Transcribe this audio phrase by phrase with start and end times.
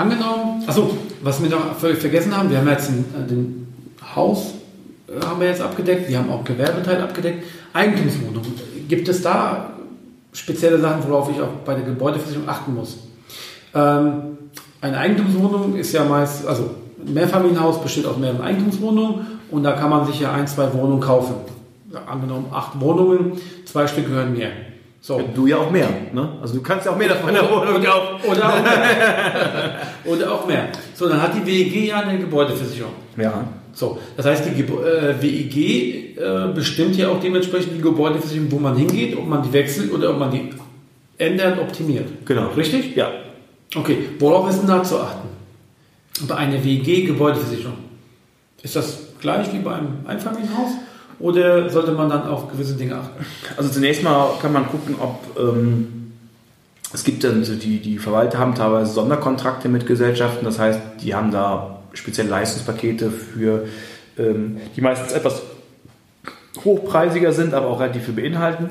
[0.00, 3.66] Angenommen, achso, was wir noch völlig vergessen haben, wir haben jetzt den, äh, den
[4.16, 4.54] Haus
[5.06, 7.44] äh, haben wir jetzt abgedeckt, wir haben auch Gewerbeteil abgedeckt.
[7.74, 8.42] Eigentumswohnung,
[8.88, 9.74] gibt es da
[10.32, 12.96] spezielle Sachen, worauf ich auch bei der Gebäudeversicherung achten muss?
[13.74, 14.38] Ähm,
[14.80, 16.70] eine Eigentumswohnung ist ja meist, also
[17.06, 21.00] ein Mehrfamilienhaus besteht aus mehreren Eigentumswohnungen und da kann man sich ja ein, zwei Wohnungen
[21.00, 21.34] kaufen.
[22.06, 23.32] Angenommen acht Wohnungen,
[23.66, 24.48] zwei Stück gehören mir.
[25.02, 25.20] So.
[25.34, 25.88] Du ja auch mehr.
[26.12, 26.28] Ne?
[26.42, 28.30] Also du kannst ja auch mehr davon in der Wohnung kaufen.
[28.30, 29.80] Oder auch mehr.
[30.04, 30.68] oder auch mehr.
[30.94, 32.92] So, dann hat die WEG ja eine Gebäudeversicherung.
[33.16, 33.44] Ja.
[33.72, 38.76] So, das heißt, die äh, WEG äh, bestimmt ja auch dementsprechend die Gebäudeversicherung, wo man
[38.76, 40.50] hingeht, ob man die wechselt oder ob man die
[41.16, 42.06] ändert, optimiert.
[42.26, 42.48] Genau.
[42.48, 42.94] Richtig?
[42.94, 43.10] Ja.
[43.74, 45.28] Okay, worauf ist denn da zu achten?
[46.26, 47.78] Bei einer WEG-Gebäudeversicherung.
[48.62, 50.72] Ist das gleich wie beim Einfamilienhaus?
[51.20, 53.24] Oder sollte man dann auf gewisse Dinge achten?
[53.56, 56.12] Also zunächst mal kann man gucken, ob ähm,
[56.92, 61.14] es gibt dann so die, die Verwalter haben teilweise Sonderkontrakte mit Gesellschaften, das heißt, die
[61.14, 63.66] haben da spezielle Leistungspakete für,
[64.18, 65.42] ähm, die meistens etwas
[66.64, 68.70] hochpreisiger sind, aber auch relativ viel beinhalten.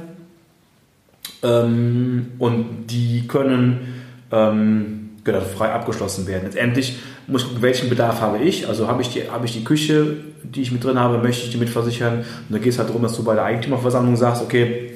[1.44, 6.44] Ähm, und die können ähm, genau, frei abgeschlossen werden.
[6.46, 8.68] Letztendlich muss ich gucken, welchen Bedarf habe ich.
[8.68, 10.18] Also habe ich, die, habe ich die Küche,
[10.54, 12.20] die ich mit drin habe, möchte ich die mitversichern.
[12.20, 14.92] Und da geht es halt darum, dass du bei der Eigentümerversammlung sagst, okay,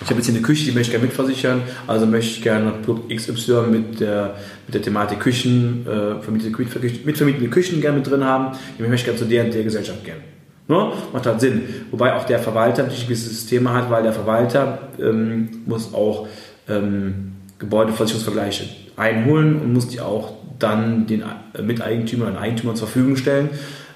[0.00, 2.70] ich habe jetzt hier eine Küche, die möchte ich gerne mitversichern, also möchte ich gerne
[2.84, 6.56] Produkt XY mit der, mit der Thematik Küchen, äh, vermietete,
[7.04, 10.04] mitvermietete Küchen gerne mit drin haben, die möchte ich gerne zu der und der Gesellschaft
[10.04, 10.20] gerne.
[10.68, 10.92] Ne?
[11.12, 11.62] Macht halt Sinn.
[11.90, 16.28] Wobei auch der Verwalter natürlich gewisse Systeme hat, weil der Verwalter ähm, muss auch
[16.68, 18.64] ähm, Gebäudeversicherungsvergleiche
[18.96, 21.24] einholen und muss die auch dann den
[21.60, 23.50] Miteigentümern und Eigentümern zur Verfügung stellen.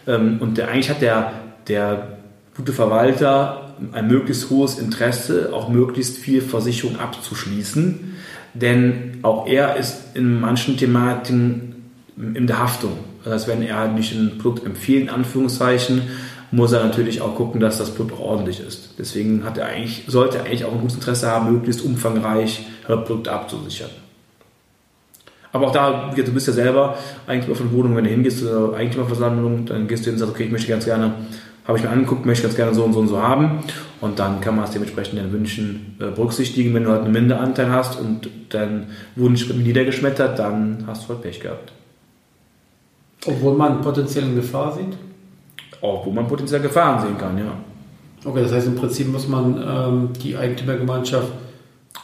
[0.07, 1.33] Ähm, und der, eigentlich hat der,
[1.69, 2.19] der
[2.57, 8.17] gute Verwalter ein möglichst hohes Interesse, auch möglichst viel Versicherung abzuschließen,
[8.55, 12.99] denn auch er ist in manchen Thematiken in der Haftung.
[13.25, 16.03] Das heißt, wenn er nicht ein Produkt empfiehlt, in Anführungszeichen,
[16.51, 18.95] muss er natürlich auch gucken, dass das Produkt ordentlich ist.
[18.99, 23.33] Deswegen hat er eigentlich, sollte er eigentlich auch ein gutes Interesse haben, möglichst umfangreich Produkte
[23.33, 23.91] abzusichern.
[25.53, 26.97] Aber auch da, du bist ja selber
[27.27, 30.45] Eigentümer von Wohnungen, wenn du hingehst zur Eigentümerversammlung, dann gehst du hin und sagst, okay,
[30.45, 31.13] ich möchte ganz gerne,
[31.67, 33.61] habe ich mir angeguckt, möchte ganz gerne so und so und so haben.
[34.01, 36.73] Und dann kann man es dementsprechend den Wünschen äh, berücksichtigen.
[36.75, 41.23] Wenn du halt einen Minderanteil hast und dein Wunsch wird niedergeschmettert, dann hast du halt
[41.23, 41.73] Pech gehabt.
[43.27, 44.97] Obwohl man potenziell in Gefahr sieht?
[45.83, 47.53] Auch wo man potenziell Gefahren sehen kann, ja.
[48.25, 51.29] Okay, das heißt im Prinzip muss man ähm, die Eigentümergemeinschaft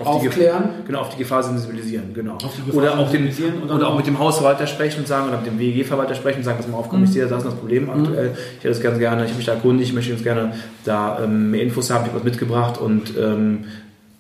[0.07, 0.71] aufklären.
[0.81, 2.39] Die, genau, auf die Gefahr sensibilisieren, genau.
[2.73, 3.31] Oder, auch den,
[3.65, 6.59] oder, auch mit dem Hausverwalter sprechen und sagen, oder mit dem WEG-Verwalter sprechen und sagen,
[6.59, 8.33] pass mal auf, komm, ich sehe, das ist das Problem aktuell.
[8.37, 10.53] Ich hätte das ganz gerne, ich mich da erkundigt, ich möchte ganz gerne
[10.85, 13.65] da ähm, mehr Infos haben, ich habe was mitgebracht und ähm,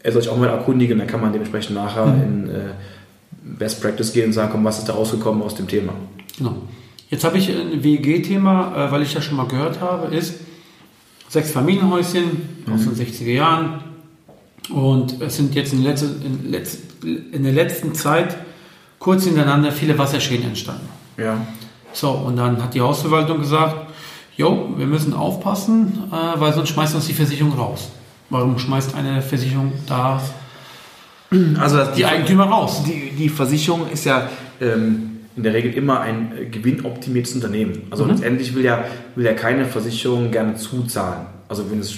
[0.02, 2.22] er soll sich auch mal erkundigen, dann kann man dementsprechend nachher Mhm.
[2.22, 2.52] in äh,
[3.58, 5.92] Best Practice gehen und sagen, komm, was ist da rausgekommen aus dem Thema.
[6.36, 6.54] Genau.
[7.10, 10.34] Jetzt habe ich ein WEG-Thema, äh, weil ich das schon mal gehört habe, ist
[11.28, 13.80] sechs Familienhäuschen aus den 60er Jahren.
[14.70, 18.36] Und es sind jetzt in, letzte, in, letz, in der letzten Zeit
[18.98, 20.88] kurz hintereinander viele Wasserschäden entstanden.
[21.16, 21.46] Ja.
[21.92, 23.76] So, und dann hat die Hausverwaltung gesagt,
[24.36, 27.90] jo, wir müssen aufpassen, äh, weil sonst schmeißt uns die Versicherung raus.
[28.30, 30.20] Warum schmeißt eine Versicherung da
[31.58, 32.82] Also die Eigentümer raus?
[32.86, 34.28] Die, die Versicherung ist ja
[34.60, 37.82] ähm, in der Regel immer ein äh, gewinnoptimiertes Unternehmen.
[37.90, 38.10] Also Mhm.
[38.10, 41.26] letztendlich will ja, will ja keine Versicherung gerne zuzahlen.
[41.48, 41.96] Also wenn es,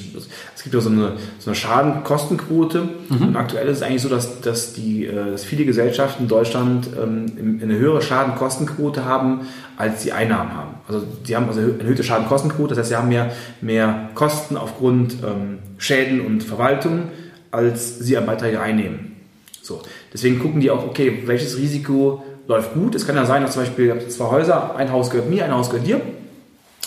[0.55, 3.29] es gibt ja so eine, so eine Schadenkostenquote Mhm.
[3.29, 6.89] und aktuell ist es eigentlich so, dass, dass, die, äh, dass viele Gesellschaften in Deutschland
[6.97, 9.41] ähm, eine höhere Schadenkostenquote haben,
[9.77, 10.75] als sie Einnahmen haben.
[10.87, 15.15] Also sie haben also eine erhöhte Schadenkostenquote, das heißt, sie haben mehr, mehr Kosten aufgrund
[15.15, 17.09] ähm, Schäden und Verwaltung,
[17.51, 19.17] als sie an Beiträge einnehmen.
[19.63, 19.83] So.
[20.13, 22.95] Deswegen gucken die auch, okay, welches Risiko läuft gut.
[22.95, 25.71] Es kann ja sein, dass zum Beispiel zwei Häuser, ein Haus gehört mir, ein Haus
[25.71, 26.01] gehört dir.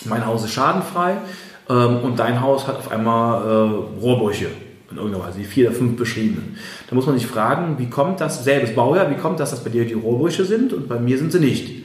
[0.05, 1.15] Mein Haus ist schadenfrei
[1.69, 4.47] ähm, und dein Haus hat auf einmal äh, Rohrbrüche
[4.91, 6.57] in irgendeiner Weise, die vier oder fünf beschriebenen.
[6.87, 9.69] Da muss man sich fragen, wie kommt das, selbes Baujahr, wie kommt das, dass bei
[9.69, 11.83] dir die Rohrbrüche sind und bei mir sind sie nicht?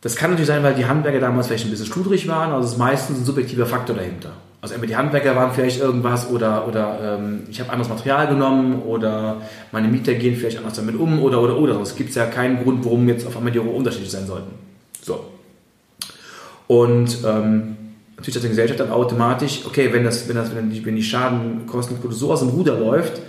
[0.00, 2.72] Das kann natürlich sein, weil die Handwerker damals vielleicht ein bisschen schludrig waren, also es
[2.72, 4.32] ist meistens ein subjektiver Faktor dahinter.
[4.60, 8.82] Also entweder die Handwerker waren vielleicht irgendwas oder, oder ähm, ich habe anderes Material genommen
[8.82, 9.42] oder
[9.72, 11.80] meine Mieter gehen vielleicht anders damit um oder oder oder.
[11.80, 14.52] Es gibt ja keinen Grund, warum jetzt auf einmal die Rohre unterschiedlich sein sollten.
[15.02, 15.24] So.
[16.68, 17.76] Und ähm,
[18.22, 21.02] natürlich hat die Gesellschaft dann automatisch, okay, wenn, das, wenn, das, wenn, die, wenn die
[21.02, 23.20] Schadenkostenquote so aus dem Ruder läuft,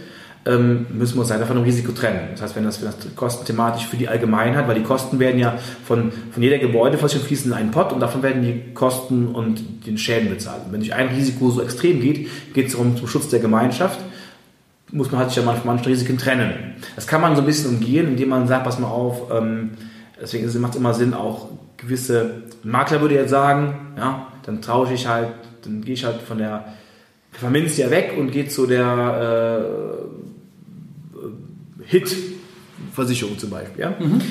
[0.45, 2.29] ähm, müssen wir uns leider von dem Risiko trennen.
[2.31, 5.57] Das heißt, wenn das, wenn das kostenthematisch für die Allgemeinheit, weil die Kosten werden ja
[5.85, 9.97] von, von jeder Gebäudeversicherung fließen in einen Pot und davon werden die Kosten und den
[9.97, 10.65] Schäden bezahlt.
[10.65, 13.99] Und wenn sich ein Risiko so extrem geht, geht es darum zum Schutz der Gemeinschaft,
[14.91, 16.75] muss man halt sich ja mal von manchen Risiken trennen.
[16.95, 19.71] Das kann man so ein bisschen umgehen, indem man sagt, pass mal auf, ähm,
[20.21, 25.07] deswegen macht es immer Sinn, auch gewisse Makler würde jetzt sagen, ja, dann tausche ich
[25.07, 25.29] halt,
[25.63, 26.65] dann gehe ich halt von der
[27.31, 29.65] Pfefferminz ja weg und gehe zu der
[31.19, 33.81] äh, Hit-Versicherung zum Beispiel.
[33.81, 33.93] Ja?
[33.99, 34.21] Mhm.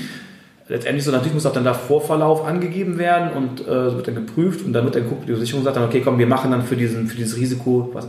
[0.68, 4.64] Letztendlich so natürlich muss auch dann der Vorverlauf angegeben werden und äh, wird dann geprüft
[4.64, 6.76] und dann wird dann geguckt, die Versicherung sagt dann, okay, komm, wir machen dann für,
[6.76, 8.08] diesen, für dieses Risiko, was,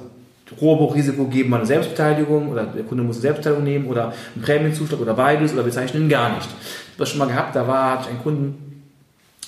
[0.62, 5.00] Rohrbruchrisiko geben wir eine Selbstbeteiligung oder der Kunde muss eine Selbstbeteiligung nehmen oder einen Prämienzuschlag
[5.00, 6.46] oder beides oder wir zeichnen ihn gar nicht.
[6.46, 8.73] Ich habe das schon mal gehabt, da war hatte ich einen Kunden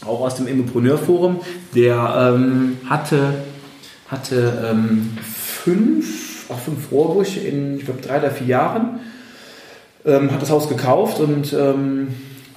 [0.06, 1.42] auch aus dem Immopreneur-Forum,
[1.74, 3.36] der ähm, hatte,
[4.07, 9.00] hatte ähm, fünf, auch fünf Rohrbrüche in, ich glaube, drei oder vier Jahren,
[10.06, 12.09] ähm, hat das Haus gekauft und ähm,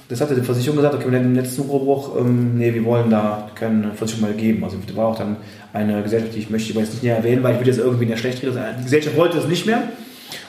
[0.09, 3.47] das hatte die Versicherung gesagt, okay, wir den letzten Rohrbruch, ähm, nee, wir wollen da
[3.53, 4.63] keine Versicherung mehr geben.
[4.63, 5.37] Also war auch dann
[5.71, 8.05] eine Gesellschaft, die ich möchte aber jetzt nicht näher erwähnen, weil ich würde jetzt irgendwie
[8.05, 8.57] in der schlecht reden.
[8.79, 9.83] Die Gesellschaft wollte das nicht mehr.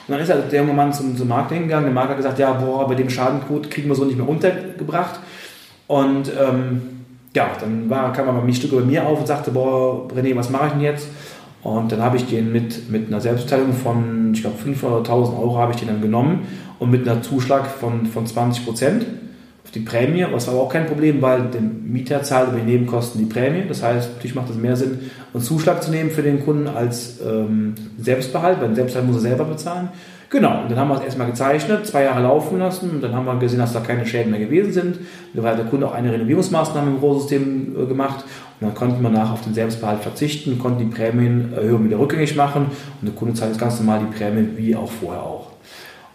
[0.07, 1.85] Und dann ist halt der Mann zum, zum Makler hingegangen.
[1.85, 5.19] Der Makler hat gesagt, ja, boah, bei dem Schadencode kriegen wir so nicht mehr untergebracht.
[5.91, 6.81] Und ähm,
[7.35, 10.49] ja, dann war, kam aber ein Stück über mir auf und sagte, boah, René, was
[10.49, 11.09] mache ich denn jetzt?
[11.63, 15.73] Und dann habe ich den mit, mit einer Selbstbeteiligung von, ich glaube, 500.000 Euro habe
[15.73, 16.47] ich den dann genommen
[16.79, 19.05] und mit einer Zuschlag von, von 20 Prozent
[19.65, 20.25] auf die Prämie.
[20.31, 23.65] Das war aber auch kein Problem, weil der Mieter zahlt über die Nebenkosten die Prämie.
[23.67, 24.97] Das heißt, natürlich macht es mehr Sinn,
[25.33, 29.23] einen Zuschlag zu nehmen für den Kunden als ähm, Selbstbehalt, weil den Selbstbehalt muss er
[29.23, 29.89] selber bezahlen.
[30.31, 33.25] Genau, und dann haben wir es erstmal gezeichnet, zwei Jahre laufen lassen und dann haben
[33.25, 34.99] wir gesehen, dass da keine Schäden mehr gewesen sind.
[35.33, 38.23] Da hat der Kunde auch eine Renovierungsmaßnahme im Großsystem äh, gemacht
[38.61, 42.67] und dann konnten wir nachher auf den Selbstbehalt verzichten, konnten die Prämienerhöhung wieder rückgängig machen
[43.01, 45.49] und der Kunde zahlt jetzt ganz normal die Prämie wie auch vorher auch.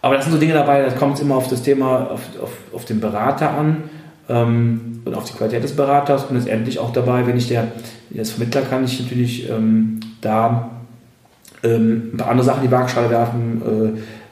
[0.01, 2.53] Aber das sind so Dinge dabei, da kommt es immer auf das Thema, auf, auf,
[2.73, 3.83] auf den Berater an
[4.31, 7.69] ähm, und auf die Qualität des Beraters und letztendlich auch dabei, wenn ich der,
[8.17, 10.71] als Vermittler kann ich natürlich ähm, da
[11.67, 13.63] ähm, ein paar andere Sachen in die Waagschale werfen,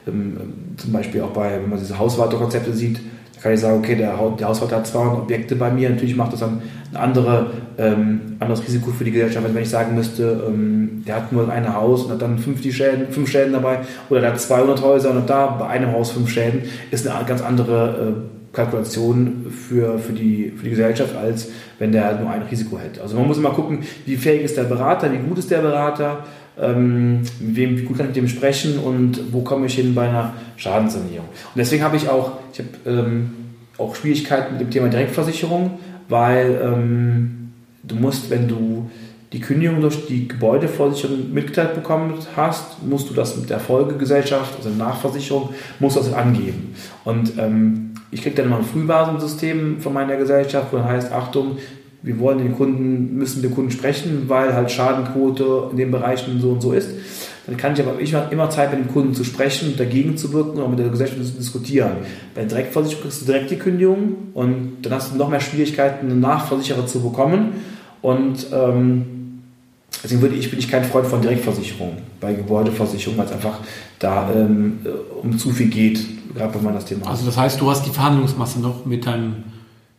[0.05, 0.37] äh, ähm,
[0.77, 2.99] zum Beispiel auch bei, wenn man diese Hauswartekonzepte sieht,
[3.35, 6.33] da kann ich sagen, okay, der, der Hauswarte hat 200 Objekte bei mir, natürlich macht
[6.33, 6.61] das dann
[6.91, 11.31] ein andere, ähm, anderes Risiko für die Gesellschaft, wenn ich sagen müsste, ähm, der hat
[11.31, 13.79] nur ein Haus und hat dann fünf, die Schäden, fünf Schäden dabei
[14.09, 17.25] oder der hat 200 Häuser und hat da bei einem Haus fünf Schäden, ist eine
[17.25, 22.43] ganz andere äh, Kalkulation für, für, die, für die Gesellschaft, als wenn der nur ein
[22.43, 23.01] Risiko hätte.
[23.01, 26.23] Also man muss immer gucken, wie fähig ist der Berater, wie gut ist der Berater,
[26.61, 30.09] ähm, wem, wie gut kann ich mit dem sprechen und wo komme ich hin bei
[30.09, 31.27] einer Schadenssanierung.
[31.27, 33.31] Und deswegen habe ich auch, ich habe ähm,
[33.77, 37.51] auch Schwierigkeiten mit dem Thema Direktversicherung, weil ähm,
[37.83, 38.89] du musst, wenn du
[39.33, 44.69] die Kündigung durch die Gebäudeversicherung mitgeteilt bekommen hast, musst du das mit der Folgegesellschaft, also
[44.69, 45.49] Nachversicherung,
[45.79, 46.73] musst du das angeben.
[47.03, 51.57] Und ähm, ich kriege dann immer ein Frühwarnsystem von meiner Gesellschaft, wo dann heißt, Achtung,
[52.05, 56.51] wir wollen den Kunden, müssen den Kunden sprechen, weil halt Schadenquote in den Bereichen so
[56.51, 56.89] und so ist.
[57.47, 60.31] Dann kann ich aber ich habe immer Zeit, mit dem Kunden zu sprechen, dagegen zu
[60.31, 61.97] wirken und mit der Gesellschaft zu diskutieren.
[62.35, 66.19] Bei Direktversicherung kriegst du direkt die Kündigung und dann hast du noch mehr Schwierigkeiten, einen
[66.19, 67.53] Nachversicherer zu bekommen.
[68.03, 69.41] Und ähm,
[70.03, 73.59] deswegen würde ich, bin ich kein Freund von Direktversicherung bei Gebäudeversicherung, weil es einfach
[73.97, 74.79] da ähm,
[75.23, 77.11] um zu viel geht, gerade wenn man das Thema hat.
[77.13, 79.54] Also das heißt, du hast die Verhandlungsmasse noch mit deinem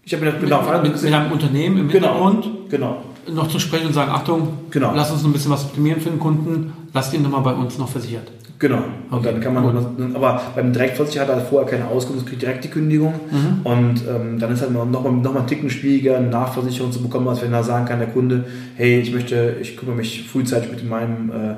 [0.07, 3.03] ich habe mir das genau mit, mit, mit einem Unternehmen im genau, Hintergrund genau.
[3.29, 4.93] noch zu sprechen und sagen, Achtung, genau.
[4.95, 7.89] lass uns ein bisschen was optimieren für den Kunden, lass den nochmal bei uns noch
[7.89, 8.31] versichert.
[8.61, 8.79] Genau.
[9.11, 9.33] Und okay.
[9.33, 10.15] dann kann man, Gut.
[10.15, 13.15] aber beim Direktversicherer hat er vorher keine Auskunft, kriegt direkt die Kündigung.
[13.31, 13.61] Mhm.
[13.65, 17.03] Und ähm, dann ist halt noch, noch, noch mal einen Ticken schwieriger, eine Nachversicherung zu
[17.03, 18.45] bekommen, als wenn er sagen kann, der Kunde,
[18.77, 21.55] hey, ich möchte, ich kümmere mich frühzeitig mit meinem äh,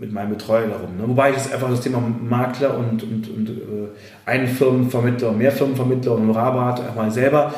[0.00, 0.96] mit meinem Betreuer darum.
[0.96, 1.04] Ne?
[1.06, 5.78] Wobei ich das einfach das Thema Makler und, und, und äh, einen Firmenvermittler, mehr und
[5.78, 7.54] Honorarberater einfach selber,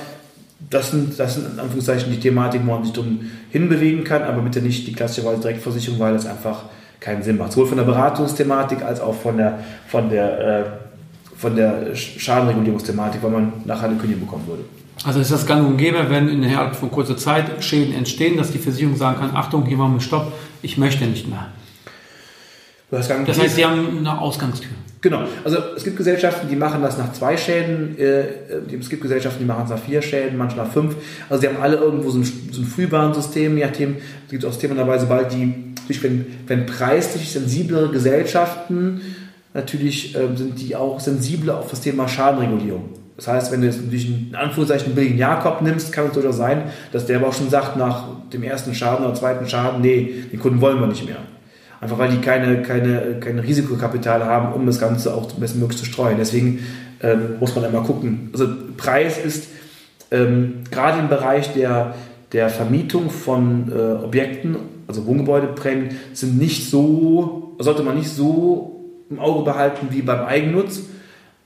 [0.70, 3.20] das sind, das sind in Anführungszeichen die Thematiken, wo man sich drum
[3.50, 6.64] hinbewegen kann, aber bitte nicht die klassische Direktversicherung, weil das einfach
[7.00, 7.52] keinen Sinn macht.
[7.52, 9.58] Sowohl von der Beratungsthematik als auch von der,
[9.88, 10.64] von der, äh,
[11.36, 14.64] von der Schadenregulierungsthematik, weil man nachher eine Kündigung bekommen würde.
[15.04, 18.58] Also ist das gang und gäbe, wenn innerhalb von kurzer Zeit Schäden entstehen, dass die
[18.58, 21.48] Versicherung sagen kann, Achtung, hier machen wir Stopp, ich möchte nicht mehr.
[22.92, 23.08] Das
[23.40, 24.70] heißt, Sie haben eine Ausgangstür.
[25.00, 28.24] Genau, also es gibt Gesellschaften, die machen das nach zwei Schäden, äh,
[28.78, 30.94] es gibt Gesellschaften, die machen es nach vier Schäden, manche nach fünf.
[31.28, 33.96] Also die haben alle irgendwo so ein, so ein Frühwarnsystem, je nachdem,
[34.26, 35.72] es gibt auch Systeme dabei, sobald die,
[36.02, 39.00] wenn, wenn preislich sensiblere Gesellschaften,
[39.54, 42.90] natürlich äh, sind die auch sensibler auf das Thema Schadenregulierung.
[43.16, 46.36] Das heißt, wenn du jetzt natürlich in Anführungszeichen einen billigen Jakob nimmst, kann es durchaus
[46.36, 50.26] sein, dass der aber auch schon sagt, nach dem ersten Schaden oder zweiten Schaden, nee,
[50.30, 51.18] den Kunden wollen wir nicht mehr.
[51.82, 56.16] Einfach weil die keine, keine, kein Risikokapital haben, um das Ganze auch bestmöglich zu streuen.
[56.16, 56.60] Deswegen
[57.02, 58.30] ähm, muss man einmal gucken.
[58.32, 58.46] Also
[58.76, 59.48] Preis ist
[60.12, 61.96] ähm, gerade im Bereich der,
[62.30, 69.18] der Vermietung von äh, Objekten, also Wohngebäudeprämien, sind nicht so, sollte man nicht so im
[69.18, 70.82] Auge behalten wie beim Eigennutz.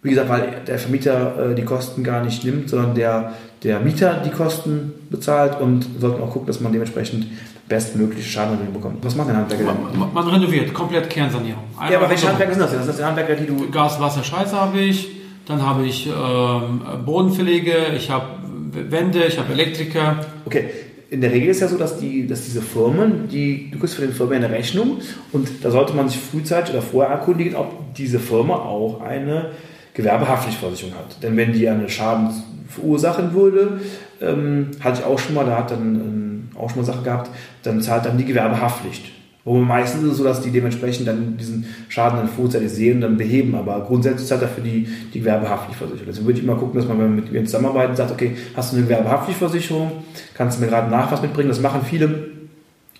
[0.02, 4.22] Wie gesagt, weil der Vermieter äh, die Kosten gar nicht nimmt, sondern der, der Mieter
[4.22, 7.26] die Kosten bezahlt und sollte auch gucken, dass man dementsprechend
[7.68, 9.04] bestmögliche Schadenregelung bekommt.
[9.04, 9.98] Was macht ein Handwerker denn?
[9.98, 11.64] Man, man renoviert, komplett Kernsanierung.
[11.74, 12.86] Einmal ja, aber welche Handwerker sind das denn?
[12.86, 13.70] Das sind Handwerker, die du...
[13.70, 15.08] Gas, Wasser, Scheiße habe ich,
[15.46, 18.26] dann habe ich ähm, Bodenpflege, ich habe
[18.72, 20.20] Wände, ich habe Elektriker.
[20.44, 20.70] Okay,
[21.10, 24.02] in der Regel ist ja so, dass, die, dass diese Firmen, die, du kriegst für
[24.02, 24.98] den Firmen eine Rechnung
[25.32, 29.50] und da sollte man sich frühzeitig oder vorher erkundigen, ob diese Firma auch eine
[29.94, 31.22] Gewerbehaftpflichtversicherung hat.
[31.22, 32.30] Denn wenn die einen Schaden
[32.68, 33.80] verursachen würde,
[34.20, 37.30] ähm, hatte ich auch schon mal, da hat dann ähm, auch schon mal Sache gehabt,
[37.66, 39.12] dann zahlt dann die Gewerbehaftpflicht.
[39.46, 43.00] Wo meistens ist es so, dass die dementsprechend dann diesen Schaden dann vorzeitig sehen und
[43.02, 43.54] dann beheben.
[43.54, 46.06] Aber grundsätzlich zahlt dafür die, die Gewerbehaftpflichtversicherung.
[46.08, 48.76] Deswegen würde ich mal gucken, dass man mit mir zusammenarbeitet und sagt, okay, hast du
[48.76, 49.92] eine Gewerbehaftpflichtversicherung?
[50.34, 51.48] Kannst du mir gerade nach was mitbringen?
[51.48, 52.26] Das machen viele,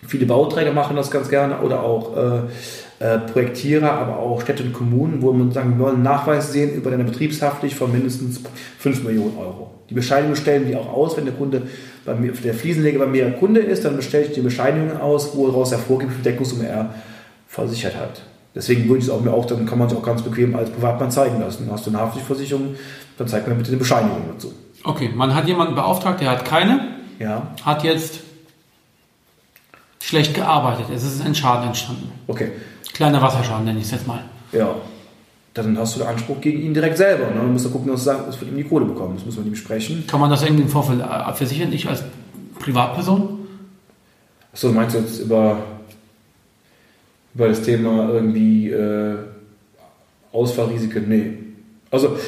[0.06, 2.40] viele Bauträger machen das ganz gerne oder auch äh,
[3.04, 6.74] äh, Projektierer, aber auch Städte und Kommunen, wo man sagen, wir wollen einen Nachweis sehen
[6.76, 8.40] über deine Betriebshaftpflicht von mindestens
[8.78, 9.72] 5 Millionen Euro.
[9.90, 11.62] Die Bescheinigung stellen wir auch aus, wenn der Kunde
[12.06, 15.46] bei mir, der Fliesenleger bei mir Kunde ist, dann bestelle ich die Bescheinigung aus, wo
[15.48, 16.94] daraus hervorgeht, wie viel Deckungssumme er
[17.48, 18.22] versichert hat.
[18.54, 20.70] Deswegen würde ich es auch mir auch, dann kann man es auch ganz bequem als
[20.70, 21.68] Privatmann zeigen lassen.
[21.70, 22.74] Hast du eine Haftpflichtversicherung,
[23.18, 24.52] dann zeigt mir bitte eine Bescheinigung dazu.
[24.82, 27.48] Okay, man hat jemanden beauftragt, der hat keine, ja.
[27.64, 28.20] hat jetzt
[30.00, 30.86] schlecht gearbeitet.
[30.94, 32.10] Es ist ein Schaden entstanden.
[32.28, 32.52] Okay.
[32.94, 34.20] Kleiner Wasserschaden nenne ich es jetzt mal.
[34.52, 34.74] Ja.
[35.56, 37.30] Dann hast du den Anspruch gegen ihn direkt selber.
[37.30, 37.40] Ne?
[37.40, 39.14] Du musst gucken, dass du von ihm die Kohle bekommen.
[39.16, 40.04] Das muss man ihm besprechen.
[40.06, 42.04] Kann man das irgendwie im Vorfeld abversichern, ich als
[42.58, 43.38] Privatperson?
[44.52, 45.58] Achso, meinst du jetzt über,
[47.34, 49.16] über das Thema irgendwie äh,
[50.32, 51.08] Ausfallrisiken?
[51.08, 51.32] Nee.
[51.90, 52.18] Also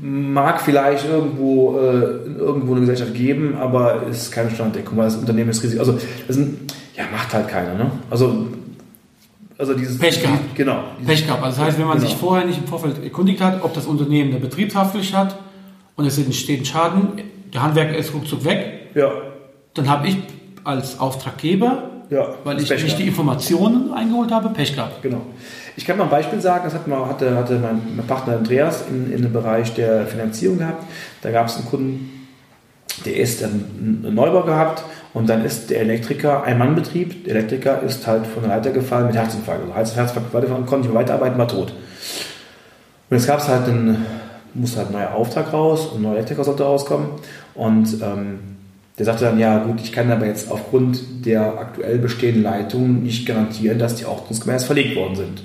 [0.00, 5.50] mag vielleicht irgendwo, äh, irgendwo eine Gesellschaft geben, aber ist keine Standdeckung, weil das Unternehmen
[5.50, 5.78] ist riesig.
[5.78, 7.74] Also das sind, ja, macht halt keiner.
[7.74, 7.90] Ne?
[8.10, 8.48] Also
[9.58, 10.54] also dieses Pech gehabt.
[10.54, 10.84] Genau.
[11.06, 11.42] Pech gehabt.
[11.42, 12.08] Also das heißt, wenn man genau.
[12.08, 15.36] sich vorher nicht im Vorfeld erkundigt hat, ob das Unternehmen eine Betriebshaftpflicht hat
[15.96, 19.10] und es entsteht ein Schaden, der Handwerker ist ruckzuck weg, ja.
[19.74, 20.16] dann habe ich
[20.64, 25.02] als Auftraggeber, ja, weil ich nicht die Informationen eingeholt habe, Pech gehabt.
[25.02, 25.22] Genau.
[25.76, 28.84] Ich kann mal ein Beispiel sagen, das hat mal, hatte, hatte mein, mein Partner Andreas
[28.88, 30.84] in, in dem Bereich der Finanzierung gehabt.
[31.22, 32.28] Da gab es einen Kunden,
[33.06, 37.24] der ist einen Neubau gehabt und dann ist der Elektriker ein Mannbetrieb.
[37.24, 39.64] Der Elektriker ist halt von der Leiter gefallen mit Herzinfarkt.
[39.74, 41.72] Also Herzinfarkt weiterfahren, konnte nicht mehr weiterarbeiten, war tot.
[43.10, 44.06] Und jetzt gab es halt einen,
[44.54, 47.08] musste halt ein neuer Auftrag raus und ein neuer Elektriker sollte rauskommen.
[47.54, 48.38] Und ähm,
[48.98, 53.26] der sagte dann, ja gut, ich kann aber jetzt aufgrund der aktuell bestehenden Leitung nicht
[53.26, 55.42] garantieren, dass die ordnungsgemäß verlegt worden sind.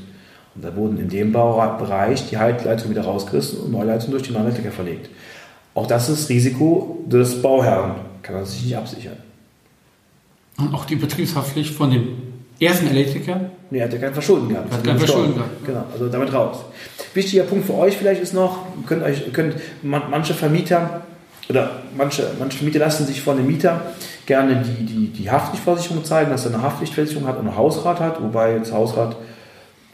[0.56, 4.46] Und da wurden in dem Baubereich die Haltleitungen wieder rausgerissen und Neuleitungen durch die neuen
[4.46, 5.10] Elektriker verlegt.
[5.76, 9.27] Auch das ist Risiko des Bauherrn, kann er sich nicht absichern.
[10.58, 12.08] Und auch die Betriebshaftpflicht von dem
[12.60, 13.52] ersten Elektriker?
[13.70, 14.74] Nee, hat ja kein Verschulden gehabt.
[14.74, 15.66] Hat kein Verschulden gehabt.
[15.66, 16.58] Genau, also damit raus.
[17.14, 21.02] Wichtiger Punkt für euch vielleicht ist noch, könnt euch, könnt manche Vermieter
[21.50, 23.94] oder manche, manche Vermieter lassen sich von dem Mieter
[24.26, 28.22] gerne die, die, die Haftpflichtversicherung zeigen, dass er eine Haftpflichtversicherung hat und einen Hausrat hat,
[28.22, 29.16] wobei jetzt Hausrat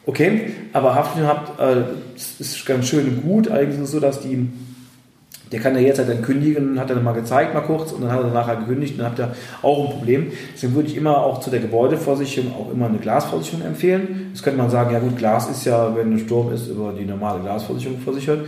[0.05, 1.83] okay, aber Haftpflicht hat, äh,
[2.15, 3.51] ist ganz schön und gut.
[3.51, 4.49] Eigentlich ist es so, dass die
[5.53, 8.01] der kann ja jetzt halt dann kündigen, hat er dann mal gezeigt, mal kurz, und
[8.01, 9.31] dann hat er nachher gekündigt, dann habt ihr
[9.61, 10.31] auch ein Problem.
[10.53, 14.31] Deswegen würde ich immer auch zu der Gebäudeversicherung auch immer eine Glasversicherung empfehlen.
[14.33, 17.05] Jetzt könnte man sagen, ja gut, Glas ist ja, wenn ein Sturm ist, über die
[17.05, 18.39] normale Glasversicherung versichert.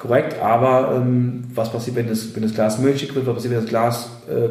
[0.00, 3.26] Korrekt, aber ähm, was passiert, wenn das, wenn das Glas milchig wird?
[3.26, 4.48] Was passiert, wenn das Glas äh,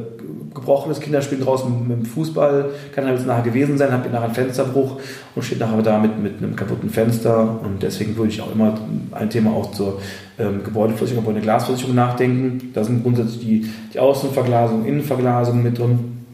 [0.53, 1.01] gebrochen ist?
[1.01, 4.35] Kinder spielen draußen mit dem Fußball, kann jetzt nachher gewesen sein, habt ihr nachher einen
[4.35, 4.99] Fensterbruch
[5.33, 7.59] und steht nachher da mit, mit einem kaputten Fenster.
[7.63, 8.77] Und deswegen würde ich auch immer
[9.11, 9.99] ein Thema auch zur
[10.37, 12.69] ähm, Gebäudeversicherung, aber eine Glasversicherung nachdenken.
[12.75, 16.27] Da sind grundsätzlich die, die Außenverglasung, Innenverglasung mit drin.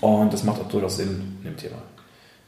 [0.00, 1.76] Und das macht auch durchaus Sinn in dem Thema.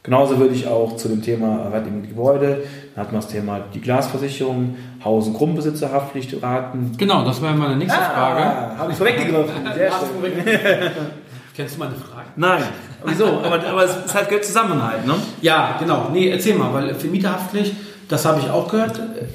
[0.03, 2.63] Genauso würde ich auch zu dem Thema Wertliegen Gebäude,
[2.95, 6.93] dann hat man das Thema die Glasversicherung, Haus- und Grundbesitzerhaftpflicht raten.
[6.97, 8.77] Genau, das wäre meine nächste ah, Frage.
[8.77, 9.73] Habe ich vorweggegriffen.
[9.75, 10.91] Sehr schön.
[11.55, 12.27] Kennst du meine Frage?
[12.35, 12.63] Nein.
[13.03, 13.25] Wieso?
[13.25, 15.15] Aber, aber es ist halt Geld zusammen halt, ne?
[15.41, 16.09] Ja, genau.
[16.13, 17.73] Nee, erzähl mal, weil für Mieterhaftpflicht,
[18.07, 19.25] Das habe ich auch gehört äh,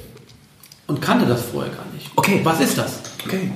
[0.87, 2.09] und kannte das vorher gar nicht.
[2.15, 2.41] Okay.
[2.43, 3.01] Was ist das?
[3.25, 3.51] Okay.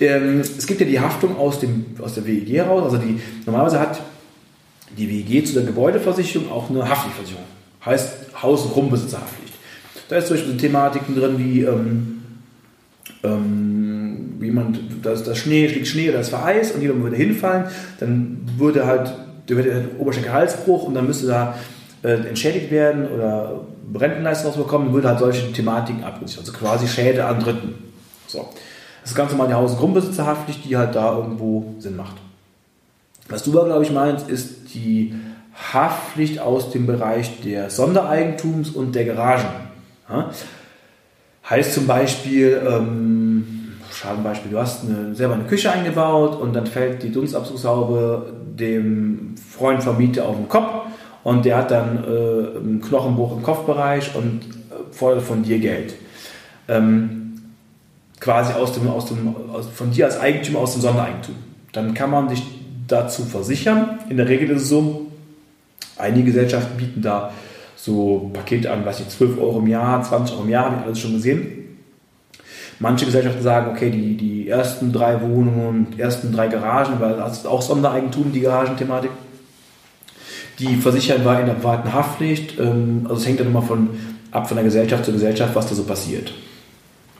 [0.00, 2.82] Ähm, es gibt ja die Haftung aus, dem, aus der WEG raus.
[2.84, 4.00] Also die, normalerweise hat
[4.96, 7.44] die WEG zu der Gebäudeversicherung auch eine Haftpflichtversicherung.
[7.84, 9.43] Heißt Haus- und Grundbesitzerhaftpflicht.
[10.08, 12.22] Da ist zum Beispiel Thematiken drin wie, ähm,
[13.22, 17.16] ähm, wie man, da das Schnee, liegt Schnee oder es war Eis und jemand würde
[17.16, 17.64] hinfallen,
[18.00, 19.12] dann würde halt,
[19.48, 21.54] der würde halt Oberschenkelhalsbruch und dann müsste da
[22.02, 23.62] äh, entschädigt werden oder
[23.94, 26.46] Rentenleistung rausbekommen, würde halt solche Thematiken abgesichert.
[26.46, 27.74] Also quasi Schäde an Dritten.
[28.26, 28.48] So.
[29.02, 32.16] Das ist ganz normal die Haus- und Grundbesitzerhaftpflicht, die halt da irgendwo Sinn macht.
[33.28, 35.14] Was du aber, glaube ich, meinst, ist die
[35.72, 39.63] Haftpflicht aus dem Bereich der Sondereigentums und der Garagen.
[40.08, 40.30] Ja?
[41.48, 47.02] Heißt zum Beispiel, ähm, Schadenbeispiel, du hast eine, selber eine Küche eingebaut und dann fällt
[47.02, 50.86] die Dunstabzugshaube dem Freund vom Mieter auf den Kopf
[51.22, 55.94] und der hat dann äh, einen Knochenbruch im Kopfbereich und äh, fordert von dir Geld.
[56.68, 57.42] Ähm,
[58.20, 61.34] quasi aus dem, aus dem, aus, von dir als Eigentümer aus dem Sondereigentum.
[61.72, 62.42] Dann kann man sich
[62.86, 63.98] dazu versichern.
[64.08, 65.10] In der Regel ist es so,
[65.96, 67.32] einige Gesellschaften bieten da
[67.84, 70.86] so Pakete an, was ich 12 Euro im Jahr, 20 Euro im Jahr, habe ich
[70.86, 71.46] alles schon gesehen.
[72.78, 77.38] Manche Gesellschaften sagen, okay, die, die ersten drei Wohnungen, die ersten drei Garagen, weil das
[77.38, 79.10] ist auch Sondereigentum, die Garagenthematik,
[80.58, 82.58] die versichern wir in der privaten Haftpflicht.
[82.58, 83.90] Ähm, Also es hängt dann immer von,
[84.30, 86.32] ab von der Gesellschaft zur Gesellschaft, was da so passiert.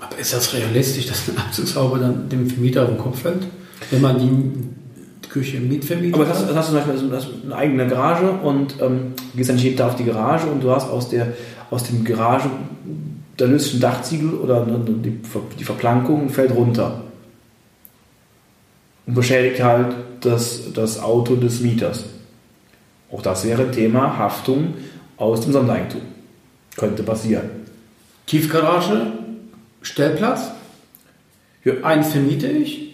[0.01, 3.47] Aber ist das realistisch, dass eine Abzugshaube dann dem Vermieter auf den Kopf fällt?
[3.91, 4.84] Wenn man die
[5.35, 9.51] Küche mitvermietet Aber das hast, hast du zum Beispiel eine eigene Garage und ähm, gehst
[9.51, 11.33] dann jeden Tag auf die Garage und du hast aus, der,
[11.73, 12.49] aus dem Garage,
[13.37, 15.19] da löst ein Dachziegel oder die,
[15.59, 17.01] die Verplankung fällt runter.
[19.07, 22.05] Und beschädigt halt das, das Auto des Mieters.
[23.11, 24.75] Auch das wäre Thema Haftung
[25.17, 26.03] aus dem Sondereigentum.
[26.77, 27.51] Könnte passieren.
[28.27, 29.09] Tiefgarage,
[29.83, 30.53] Stellplatz,
[31.65, 31.73] Ja.
[31.83, 32.94] eins vermiete ich.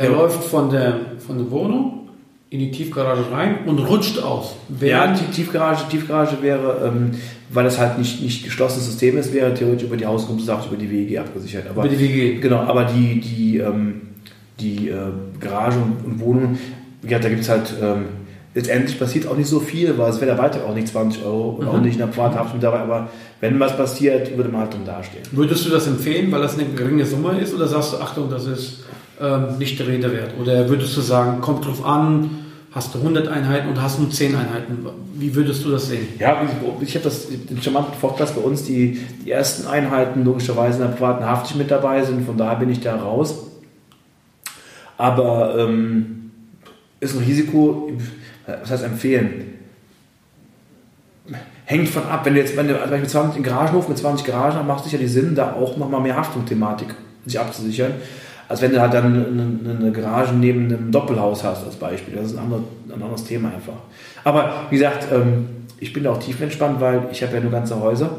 [0.00, 0.16] Er Ja.
[0.16, 2.08] läuft von der, von der Wohnung
[2.48, 4.54] in die Tiefgarage rein und rutscht aus.
[4.80, 7.10] Ja, die Tiefgarage, Tiefgarage wäre, ähm,
[7.50, 10.90] weil das halt nicht, nicht geschlossenes System ist, wäre theoretisch über die Hausgrundsache, über die
[10.90, 11.64] WEG abgesichert.
[11.68, 12.38] Aber, über die WG.
[12.40, 14.00] Genau, aber die, die, ähm,
[14.58, 14.94] die äh,
[15.38, 16.58] Garage und, und Wohnung,
[17.06, 18.06] ja, da gibt es halt, ähm,
[18.54, 21.50] letztendlich passiert auch nicht so viel, weil es wäre der Beitrag auch nicht 20 Euro
[21.50, 21.70] und Mhm.
[21.70, 23.08] auch nicht in der Privathaft mit dabei, aber
[23.40, 25.22] wenn was passiert, würde man halt dann dastehen.
[25.30, 27.54] Würdest du das empfehlen, weil das eine geringe Summe ist?
[27.54, 28.84] Oder sagst du, Achtung, das ist
[29.20, 30.32] ähm, nicht der Rede wert?
[30.40, 32.30] Oder würdest du sagen, kommt drauf an,
[32.72, 34.86] hast du 100 Einheiten und hast nur 10 Einheiten?
[35.14, 36.08] Wie würdest du das sehen?
[36.18, 36.42] Ja,
[36.80, 40.88] ich, habe das den charmanten Vorteil, dass bei uns die, die ersten Einheiten logischerweise in
[40.88, 43.46] der privaten Haft mit dabei sind, von daher bin ich da raus.
[44.96, 46.30] Aber ähm,
[47.00, 47.90] ist ein Risiko,
[48.46, 49.54] was heißt empfehlen?
[51.64, 54.26] Hängt von ab, wenn du jetzt wenn du also mit 20 in Garagenhof mit 20
[54.26, 56.88] Garagen hast, macht es sicherlich Sinn, da auch nochmal mehr Haftungsthematik
[57.26, 57.92] sich abzusichern,
[58.50, 62.16] als wenn du halt dann eine, eine Garage neben einem Doppelhaus hast als Beispiel.
[62.16, 63.74] Das ist ein, anderes, ein anderes Thema einfach.
[64.24, 65.46] Aber wie gesagt, ähm,
[65.78, 68.10] ich bin da auch tiefenentspannt, weil ich habe ja nur ganze Häuser.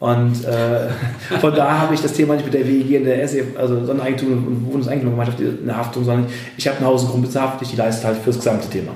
[0.00, 0.88] Und äh,
[1.38, 4.32] von daher habe ich das Thema nicht mit der WEG und der SE, also Sondereigentum
[4.32, 8.30] und Wohnungseigentumsgemeinschaft eine Haftung, sondern ich habe eine Haus- und Grundbesitzerhaftpflicht, die leistet halt für
[8.30, 8.92] das gesamte Thema.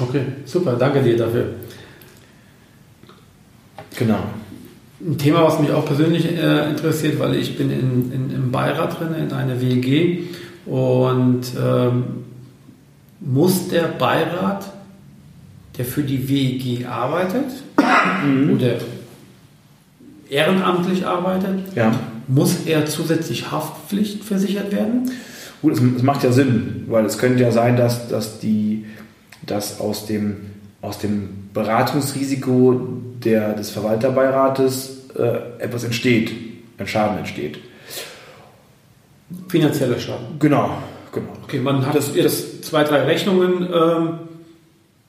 [0.00, 1.48] Okay, super, danke dir dafür.
[3.98, 4.20] Genau.
[5.04, 9.00] Ein Thema, was mich auch persönlich äh, interessiert, weil ich bin in, in, im Beirat
[9.00, 10.28] drin, in einer WEG
[10.66, 12.04] und ähm,
[13.20, 14.70] muss der Beirat,
[15.76, 17.46] der für die WEG arbeitet
[18.54, 18.74] oder
[20.30, 21.92] ehrenamtlich arbeitet, Ja.
[22.28, 25.10] muss er zusätzlich Haftpflicht versichert werden?
[25.62, 28.84] Gut, es, es macht ja Sinn, weil es könnte ja sein, dass, dass, die,
[29.46, 30.36] dass aus, dem,
[30.82, 32.80] aus dem Beratungsrisiko
[33.24, 36.32] der, des Verwalterbeirates äh, etwas entsteht,
[36.78, 37.58] ein Schaden entsteht.
[39.48, 40.26] Finanzieller Schaden.
[40.38, 40.70] Genau,
[41.12, 41.28] genau.
[41.44, 44.08] Okay, man hat Das- jetzt zwei, drei Rechnungen ähm,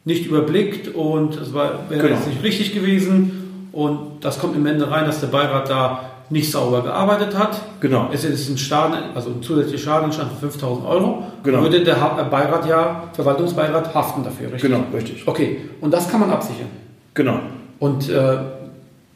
[0.06, 2.06] nicht überblickt und es wäre Genau.
[2.06, 6.50] jetzt nicht richtig gewesen und das kommt im Ende rein, dass der Beirat da nicht
[6.52, 7.60] sauber gearbeitet hat.
[7.80, 8.10] Genau.
[8.12, 11.24] Es ist ein Schaden, also ein zusätzlicher Schadenstand von 5000 Euro.
[11.44, 11.62] Genau.
[11.62, 14.72] Würde der Ha- Beirat ja, Verwaltungsbeirat haften dafür, richtig?
[14.72, 15.28] Genau, richtig.
[15.28, 16.68] Okay, und das kann man absichern.
[17.14, 17.40] Genau.
[17.80, 18.38] Und äh,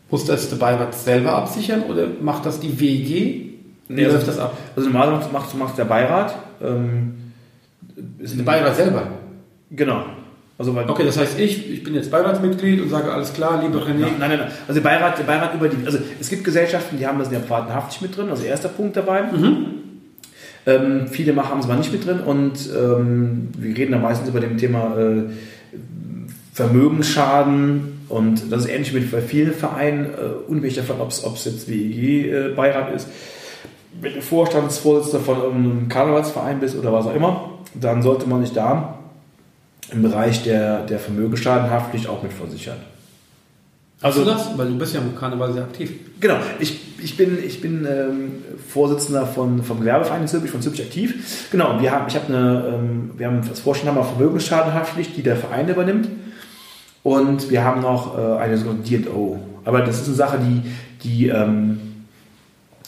[0.10, 2.80] muss das der Beirat selber absichern oder macht das die?
[2.80, 3.58] Wie
[3.90, 4.54] Nee, also- läuft das ab?
[4.76, 6.36] Also normalerweise macht, macht der Beirat.
[6.62, 7.14] Ähm,
[8.20, 9.04] ist Der Beirat selber.
[9.72, 10.02] Genau.
[10.60, 13.86] Also weil, Okay, das heißt, ich, ich bin jetzt Beiratsmitglied und sage, alles klar, lieber
[13.86, 14.00] René.
[14.00, 14.52] Nein, nein, nein.
[14.68, 15.86] Also Beirat, Beirat über die.
[15.86, 18.30] Also es gibt Gesellschaften, die haben das in der privaten mit drin.
[18.30, 19.24] Also erster Punkt dabei.
[20.66, 24.28] Ähm, viele machen haben es mal nicht mit drin und ähm, wir reden da meistens
[24.28, 25.24] über dem Thema äh,
[26.54, 31.70] Vermögensschaden Und das ist ähnlich wie bei vielen Vereinen, äh, unabhängig davon, ob es jetzt
[31.70, 33.08] WEG-Beirat ist,
[34.02, 38.54] wenn du Vorstandsvorsitzender von irgendeinem Karnevalsverein bist oder was auch immer, dann sollte man sich
[38.54, 38.97] da
[39.92, 42.78] im Bereich der, der Vermögensschadenhaftpflicht auch mitversichern.
[44.02, 44.56] Also das?
[44.58, 45.92] Weil du bist ja im Karneval sehr aktiv.
[46.20, 48.32] Genau, ich, ich bin, ich bin ähm,
[48.68, 51.50] Vorsitzender von, vom Gewerbeverein in Zürich, von Zürich aktiv.
[51.52, 55.24] Genau, wir haben, ich habe eine, ähm, wir haben als Vorstand haben wir Vermögensschadenhaftpflicht, die
[55.24, 56.10] der Verein übernimmt.
[57.02, 59.40] Und wir haben noch äh, eine sogenannte D&O.
[59.66, 60.62] Aber das ist eine Sache, die,
[61.04, 61.80] die, ähm,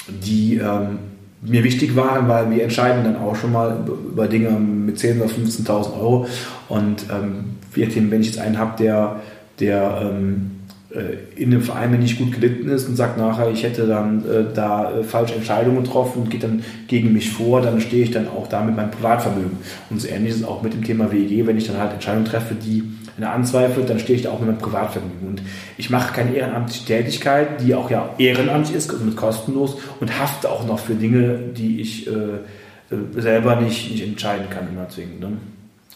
[0.07, 0.99] die ähm,
[1.41, 5.31] mir wichtig waren, weil wir entscheiden dann auch schon mal über Dinge mit 10.000 oder
[5.31, 6.27] 15.000 Euro.
[6.67, 9.21] Und ähm, wenn ich jetzt einen habe, der,
[9.59, 10.51] der ähm,
[10.91, 14.45] äh, in dem Verein, nicht gut gelitten ist und sagt nachher, ich hätte dann äh,
[14.53, 18.27] da äh, falsche Entscheidungen getroffen und geht dann gegen mich vor, dann stehe ich dann
[18.27, 19.57] auch da mit meinem Privatvermögen.
[19.89, 22.25] Und so ähnlich ist es auch mit dem Thema WEG, wenn ich dann halt Entscheidungen
[22.25, 22.83] treffe, die
[23.21, 25.27] eine anzweifelt, dann stehe ich da auch mit meinem Privatvermögen.
[25.27, 25.41] Und
[25.77, 30.65] ich mache keine ehrenamtliche Tätigkeit, die auch ja ehrenamtlich ist und kostenlos und hafte auch
[30.65, 35.19] noch für Dinge, die ich äh, äh selber nicht, nicht entscheiden kann, immer zwingend.
[35.19, 35.37] Ne?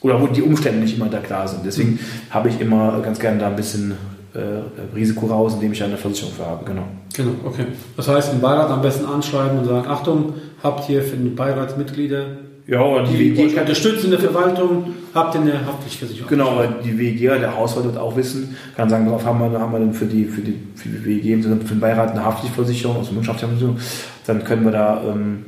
[0.02, 1.66] Oder wo die Umstände nicht immer da klar sind.
[1.66, 3.94] Deswegen habe ich immer ganz gerne da ein bisschen
[4.34, 6.66] äh, Risiko raus, indem ich eine Versicherung für habe.
[6.66, 6.84] Genau.
[7.16, 7.68] Genau, okay.
[7.96, 12.26] Das heißt, den Beirat am besten anschreiben und sagen, Achtung, habt ihr für den Beiratsmitglieder
[12.68, 16.30] ja, die, die WG unterstützen in der Verwaltung, habt ihr eine Haftpflichtversicherung.
[16.30, 19.72] Genau, weil die WG, der Hauswart wird auch wissen, kann sagen, darauf haben wir, haben
[19.72, 23.16] wir dann für die, für die, für die WG, für den Beirat eine Haftpflichtversicherung, also
[23.16, 23.78] Wirtschaftsversicherung,
[24.26, 25.46] dann können wir da, ähm,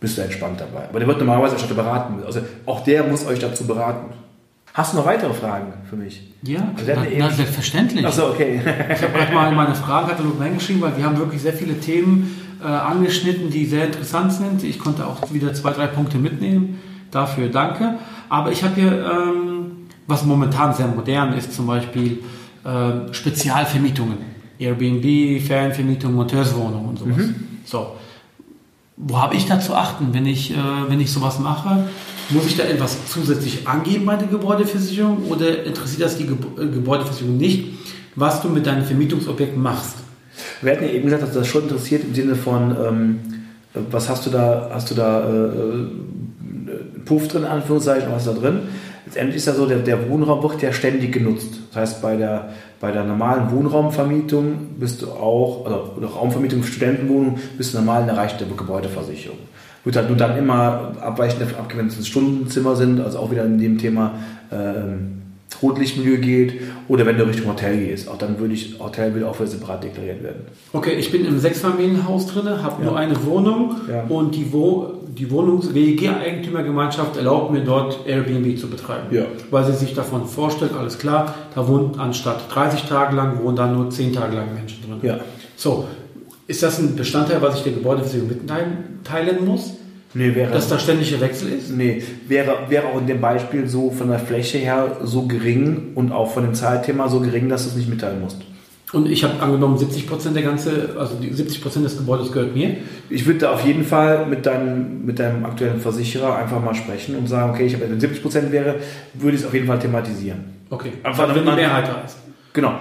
[0.00, 0.88] bist du entspannt dabei.
[0.88, 2.22] Aber der wird normalerweise auch beraten.
[2.24, 4.12] Also auch der muss euch dazu beraten.
[4.74, 6.32] Hast du noch weitere Fragen für mich?
[6.42, 8.04] Ja, also na, na, selbstverständlich.
[8.04, 8.60] Achso, okay.
[8.92, 12.36] ich habe gerade mal in meine Fragenkatalog reingeschrieben, weil wir haben wirklich sehr viele Themen
[12.60, 14.64] äh, angeschnitten, die sehr interessant sind.
[14.64, 16.80] Ich konnte auch wieder zwei, drei Punkte mitnehmen.
[17.12, 17.94] Dafür danke.
[18.28, 22.22] Aber ich habe hier, ähm, was momentan sehr modern ist, zum Beispiel
[22.64, 24.34] äh, Spezialvermietungen.
[24.58, 27.16] Airbnb, Ferienvermietung, Monteurswohnungen und sowas.
[27.16, 27.34] Mhm.
[27.64, 27.96] So.
[28.96, 30.56] Wo habe ich da zu achten, wenn ich, äh,
[30.88, 31.88] wenn ich sowas mache?
[32.30, 37.36] Muss ich da etwas zusätzlich angeben bei der Gebäudeversicherung oder interessiert das die äh, Gebäudeversicherung
[37.36, 37.74] nicht,
[38.14, 39.96] was du mit deinem Vermietungsobjekt machst?
[40.62, 43.20] Wir hatten ja eben gesagt, dass das schon interessiert im Sinne von, ähm,
[43.90, 45.86] was hast du da, hast du da äh, äh
[47.04, 48.60] Puff drin, Anführungszeichen, was da drin?
[49.06, 51.60] Letztendlich ist ja so, der, der Wohnraum wird ja ständig genutzt.
[51.70, 56.72] Das heißt, bei der, bei der normalen Wohnraumvermietung bist du auch, also, oder Raumvermietung für
[56.72, 59.38] Studentenwohnungen, bist du normal in der Reich der Gebäudeversicherung
[59.84, 63.44] wird halt nur dann immer abweichend davon abgewendet, wenn es Stundenzimmer sind, also auch wieder
[63.44, 64.14] in dem Thema
[64.50, 65.22] ähm,
[65.62, 68.08] Rotlichtmilieu geht oder wenn du Richtung Hotel gehst.
[68.08, 70.42] Auch dann würde ich, Hotel will auch für separat deklariert werden.
[70.72, 72.90] Okay, ich bin im Sechsfamilienhaus drin, habe ja.
[72.90, 74.04] nur eine Wohnung ja.
[74.08, 79.14] und die, Wo die Wohnungs-WEG-Eigentümergemeinschaft erlaubt mir dort Airbnb zu betreiben.
[79.14, 79.26] Ja.
[79.50, 83.66] Weil sie sich davon vorstellt, alles klar, da wohnen anstatt 30 Tage lang, wohnen da
[83.66, 84.98] nur 10 Tage lang Menschen drin.
[85.02, 85.20] Ja.
[85.56, 85.86] So,
[86.46, 89.74] ist das ein Bestandteil, was ich der Gebäudeversicherung mitteilen muss?
[90.16, 91.70] Nee, wäre, dass da ständiger Wechsel ist?
[91.70, 96.12] Nee, wäre, wäre auch in dem Beispiel so von der Fläche her so gering und
[96.12, 98.38] auch von dem Zeitthema so gering, dass du es nicht mitteilen musst.
[98.94, 102.54] Und ich habe angenommen, 70 Prozent der ganze, also die 70 Prozent des Gebäudes gehört
[102.54, 102.76] mir.
[103.10, 107.16] Ich würde da auf jeden Fall mit deinem, mit deinem aktuellen Versicherer einfach mal sprechen
[107.16, 108.76] und sagen, okay, ich habe, wenn 70 Prozent wäre,
[109.14, 110.44] würde ich es auf jeden Fall thematisieren.
[110.70, 110.92] Okay.
[111.02, 112.18] Einfach, wenn die Mehrheit da ist.
[112.52, 112.72] Genau,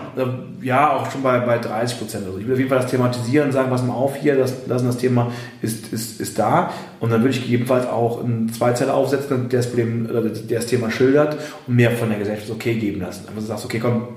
[0.62, 2.26] ja, auch schon bei, bei 30 Prozent.
[2.28, 4.67] Also ich will auf jeden Fall das thematisieren und sagen, pass mal auf hier, das,
[4.67, 5.32] das, das Thema
[5.63, 6.71] ist, ist, ist da.
[6.99, 10.91] Und dann würde ich gegebenenfalls auch einen Zweizeiler aufsetzen, der das, Problem, der das Thema
[10.91, 13.23] schildert und mehr von der Gesellschaft okay geben lassen.
[13.28, 14.10] Also du sagst, okay, komm,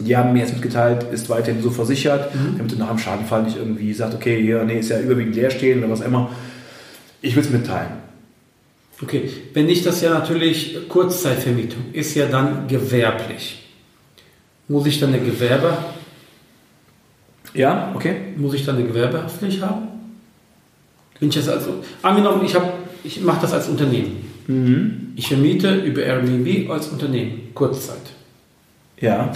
[0.00, 2.56] die haben mir jetzt mitgeteilt, ist weiterhin so versichert, mhm.
[2.56, 5.50] damit du nach dem Schadenfall nicht irgendwie sagst, okay, hier, nee, ist ja überwiegend leer
[5.50, 6.30] stehen oder was immer.
[7.22, 7.92] Ich will es mitteilen.
[9.02, 13.66] Okay, wenn nicht das ja natürlich Kurzzeitvermietung ist ja dann gewerblich.
[14.68, 15.76] Muss ich dann eine Gewerbe?
[17.54, 18.16] Ja, okay.
[18.36, 19.88] Muss ich dann eine Gewerbehaftpflicht haben?
[21.18, 22.54] Wenn ich das also, angenommen, ich,
[23.04, 24.24] ich mache das als Unternehmen.
[24.46, 25.12] Mhm.
[25.16, 27.98] Ich vermiete über Airbnb als Unternehmen, Kurzzeit.
[29.00, 29.32] Ja.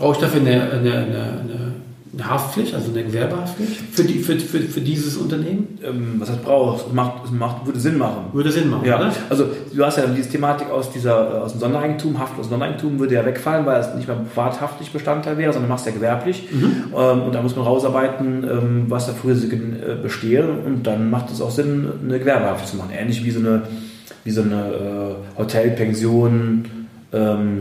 [0.00, 1.72] Brauche ich dafür eine, eine, eine,
[2.12, 5.78] eine Haftpflicht, also eine Gewerbehaftpflicht für, die, für, für, für dieses Unternehmen?
[5.84, 6.92] Ähm, was heißt braucht?
[6.94, 8.24] Macht, macht, würde Sinn machen.
[8.32, 8.96] Würde Sinn machen, ja.
[8.96, 9.12] Oder?
[9.28, 12.98] Also du hast ja diese Thematik aus, dieser, äh, aus dem Sondereigentum, Haft aus Sondereigentum
[12.98, 16.48] würde ja wegfallen, weil es nicht mehr privathaftlich Bestandteil wäre, sondern machst ja gewerblich.
[16.50, 16.94] Mhm.
[16.96, 21.10] Ähm, und da muss man rausarbeiten, ähm, was da für Risiken äh, bestehen und dann
[21.10, 22.90] macht es auch Sinn, eine Gewerbehaftpflicht zu machen.
[22.98, 23.62] Ähnlich wie so eine,
[24.24, 26.64] wie so eine äh, Hotelpension,
[27.12, 27.60] ähm,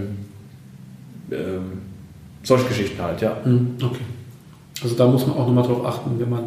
[1.32, 1.89] ähm,
[2.44, 3.38] solche Geschichten halt, ja.
[3.44, 3.76] Mhm.
[3.82, 4.02] Okay.
[4.82, 6.44] Also da muss man auch nochmal drauf achten, wenn man.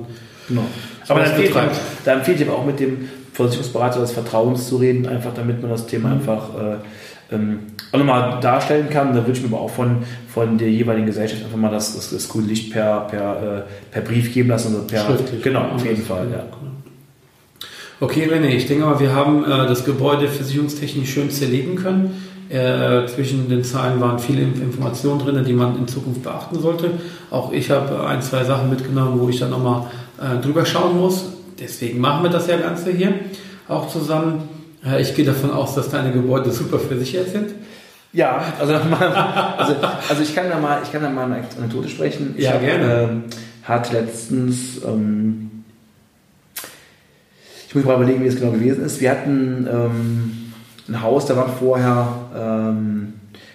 [0.48, 0.62] Genau.
[1.08, 1.54] Aber da empfiehlt,
[2.04, 5.70] da empfiehlt ich aber auch mit dem Versicherungsberater des Vertrauens zu reden, einfach damit man
[5.70, 6.14] das Thema mhm.
[6.14, 7.58] einfach äh, ähm,
[7.92, 9.14] auch nochmal darstellen kann.
[9.14, 12.10] Da würde ich mir aber auch von, von der jeweiligen Gesellschaft einfach mal das, das,
[12.10, 14.74] das grüne Licht per, per, äh, per Brief geben lassen.
[14.74, 15.42] Oder per, Schriftlich.
[15.42, 16.26] Genau, auf jeden Fall.
[16.30, 16.44] Ja.
[18.00, 22.21] Okay, René, ich denke mal, wir haben äh, das Gebäude versicherungstechnisch schön zerlegen können.
[22.52, 26.90] Äh, zwischen den Zahlen waren viele Informationen drin, die man in Zukunft beachten sollte.
[27.30, 29.86] Auch ich habe ein, zwei Sachen mitgenommen, wo ich dann nochmal
[30.20, 31.32] äh, drüber schauen muss.
[31.58, 33.14] Deswegen machen wir das ja Ganze hier
[33.68, 34.50] auch zusammen.
[34.84, 37.52] Äh, ich gehe davon aus, dass deine Gebäude super versichert sind.
[38.12, 38.74] Ja, also,
[39.56, 39.74] also,
[40.10, 42.34] also ich kann da mal, ich kann da mal eine Anekdote sprechen.
[42.36, 43.02] Ich Ja, hab, gerne.
[43.10, 43.24] ähm,
[43.62, 45.64] hat letztens, ähm,
[47.66, 49.00] ich muss mal überlegen, wie es genau gewesen ist.
[49.00, 50.41] Wir hatten ähm,
[50.92, 53.14] ein Haus, da waren vorher ähm,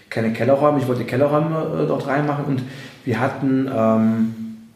[0.10, 0.80] keine Kellerräume.
[0.80, 2.64] Ich wollte Kellerräume äh, dort reinmachen und
[3.06, 4.36] wir hatten ähm,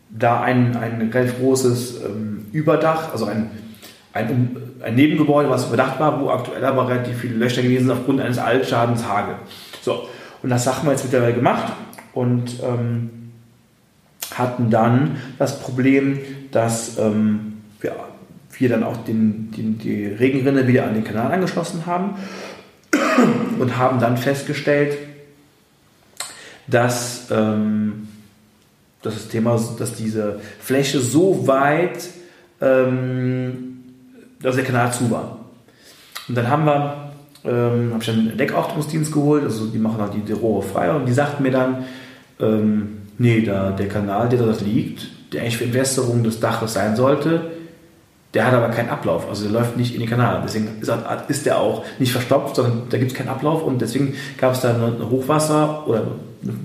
[0.10, 3.50] da ein, ein relativ großes ähm, Überdach, also ein,
[4.14, 8.22] ein, ein Nebengebäude, was überdacht war, wo aktuell aber relativ viele Löcher gewesen sind aufgrund
[8.22, 9.36] eines Altschadens Hage.
[9.82, 10.08] So,
[10.44, 11.74] und das haben wir jetzt mittlerweile gemacht
[12.14, 13.10] und ähm,
[14.36, 16.20] hatten dann das Problem,
[16.52, 17.96] dass ähm, wir,
[18.58, 22.16] wir dann auch den, den, die Regenrinne wieder an den Kanal angeschlossen haben
[23.60, 24.98] und haben dann festgestellt,
[26.68, 28.08] dass ähm,
[29.02, 32.10] das Thema, dass diese Fläche so weit,
[32.62, 33.84] ähm,
[34.42, 35.40] dass der Kanal zu war.
[36.28, 37.12] Und dann haben wir,
[37.44, 40.92] ähm, habe ich dann einen Deckachtungsdienst geholt, also die machen halt die, die Rohre frei
[40.92, 41.86] und die sagten mir dann,
[42.40, 46.96] ähm, nee, da, der Kanal, der dort liegt, der eigentlich für Entwässerung des Daches sein
[46.96, 47.52] sollte,
[48.34, 50.42] der hat aber keinen Ablauf, also der läuft nicht in den Kanal.
[50.44, 54.16] Deswegen ist, er- der auch nicht verstopft, sondern da gibt es keinen Ablauf und deswegen
[54.38, 56.04] gab es da ein Hochwasser oder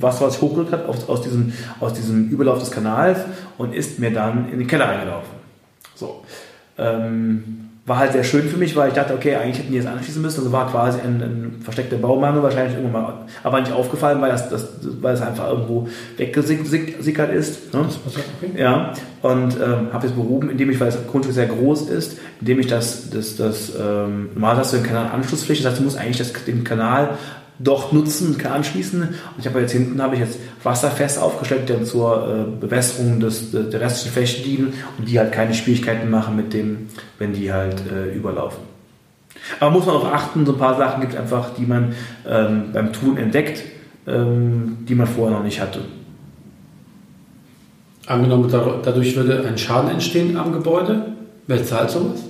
[0.01, 3.19] Wasser, was sich hochgerückt hat aus, aus, diesem, aus diesem Überlauf des Kanals
[3.59, 5.29] und ist mir dann in den Keller reingelaufen.
[5.95, 6.23] So.
[6.79, 9.87] Ähm, war halt sehr schön für mich, weil ich dachte, okay, eigentlich hätten die das
[9.87, 10.41] anschließen müssen.
[10.41, 14.49] Also war quasi ein, ein versteckter Baumangel wahrscheinlich irgendwann mal, aber nicht aufgefallen, weil das,
[14.49, 14.69] das,
[15.01, 17.73] weil es einfach irgendwo weggesickert ist.
[17.73, 17.87] Ne?
[18.57, 22.59] Ja, und ähm, habe es behoben, indem ich, weil das Grundstück sehr groß ist, indem
[22.59, 25.97] ich das, das, das ähm, normal hast du einen Kanal Anschlussfläche, das heißt, du musst
[25.97, 27.11] eigentlich das, den Kanal
[27.59, 29.03] dort nutzen, kann anschließen.
[29.03, 33.21] Und ich habe jetzt hinten habe ich jetzt wasserfest aufgestellt, die dann zur äh, Bewässerung
[33.21, 36.89] des, der restlichen Fläche dienen und die halt keine Schwierigkeiten machen mit dem,
[37.19, 38.61] wenn die halt äh, überlaufen.
[39.61, 41.95] Aber muss man auch achten, so ein paar Sachen gibt es einfach, die man
[42.29, 43.63] ähm, beim Tun entdeckt,
[44.07, 45.81] ähm, die man vorher noch nicht hatte.
[48.07, 51.13] Angenommen, da- dadurch würde ein Schaden entstehen am Gebäude.
[51.47, 52.23] Wer zahlt sowas?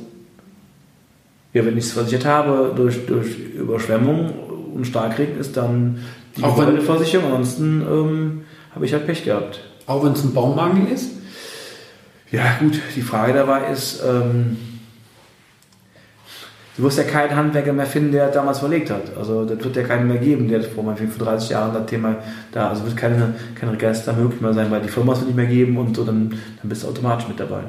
[1.52, 4.30] Ja, wenn ich es versichert habe durch, durch Überschwemmung
[4.76, 5.98] und Starkregen, ist dann
[6.36, 7.32] die Auch Gebäudeversicherung.
[7.32, 9.60] Ansonsten ähm, habe ich halt Pech gehabt.
[9.86, 11.12] Auch wenn es ein Baumangel ist?
[12.30, 14.56] Ja, gut, die Frage dabei ist, ähm,
[16.76, 19.16] du wirst ja keinen Handwerker mehr finden, der damals verlegt hat.
[19.16, 22.16] Also, das wird ja keinen mehr geben, der vor meinetwegen vor 30 Jahren das Thema
[22.52, 25.36] da, also wird keine, keine Register möglich mehr sein, weil die Firma es wird nicht
[25.36, 27.62] mehr geben und so, dann, dann bist du automatisch mit dabei.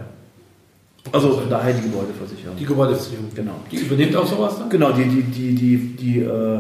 [1.12, 2.58] Also, von daher die Gebäudeversicherung.
[2.58, 3.30] Die Gebäudeversicherung.
[3.34, 3.54] Genau.
[3.72, 4.70] Die übernimmt auch sowas dann?
[4.70, 6.60] Genau, die, die, die, die, die äh,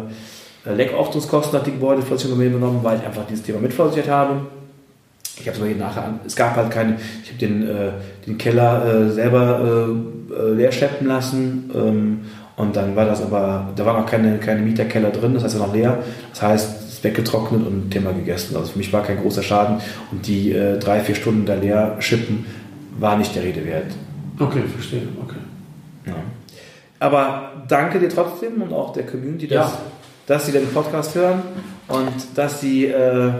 [0.73, 4.41] Leckachtungskosten hat die mir übernommen, weil ich einfach dieses Thema mitversichert habe.
[5.39, 6.19] Ich habe es aber nachher an.
[6.25, 7.91] Es gab halt keine, ich habe den, äh,
[8.25, 9.87] den Keller äh, selber
[10.29, 12.19] äh, äh, leer schleppen lassen ähm,
[12.55, 15.59] und dann war das aber, da waren auch keine, keine Mieterkeller drin, das heißt er
[15.61, 15.99] war noch leer.
[16.31, 18.55] Das heißt, es ist weggetrocknet und Thema gegessen.
[18.57, 19.77] Also für mich war kein großer Schaden
[20.11, 22.45] und die äh, drei, vier Stunden da leer schippen
[22.99, 23.91] war nicht der Rede wert.
[24.39, 25.03] Okay, verstehe.
[25.23, 25.37] Okay.
[26.07, 26.15] Ja.
[26.99, 29.79] Aber danke dir trotzdem und auch der Community, dass, Ja.
[30.27, 31.41] Dass sie den Podcast hören
[31.87, 33.31] und dass sie äh,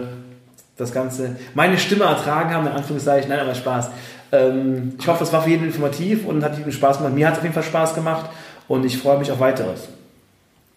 [0.77, 3.29] das Ganze, meine Stimme ertragen haben, in Anführungszeichen.
[3.29, 3.89] Nein, aber Spaß.
[4.31, 7.13] Ähm, ich hoffe, es war für jeden informativ und hat jedem Spaß gemacht.
[7.13, 8.29] Mir hat es auf jeden Fall Spaß gemacht
[8.67, 9.89] und ich freue mich auf weiteres.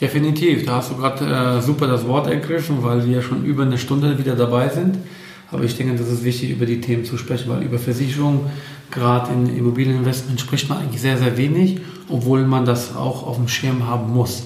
[0.00, 3.78] Definitiv, da hast du gerade äh, super das Wort ergriffen, weil wir schon über eine
[3.78, 4.96] Stunde wieder dabei sind.
[5.52, 8.46] Aber ich denke, das ist wichtig, über die Themen zu sprechen, weil über Versicherung,
[8.90, 13.48] gerade in Immobilieninvestment, spricht man eigentlich sehr, sehr wenig, obwohl man das auch auf dem
[13.48, 14.44] Schirm haben muss.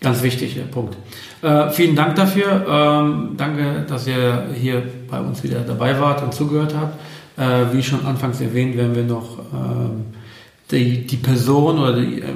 [0.00, 0.96] Ganz wichtig, der Punkt.
[1.42, 2.66] Äh, vielen Dank dafür.
[2.66, 6.98] Ähm, danke, dass ihr hier bei uns wieder dabei wart und zugehört habt.
[7.36, 10.06] Äh, wie schon anfangs erwähnt, werden wir noch ähm,
[10.70, 12.26] die, die Person oder die, äh,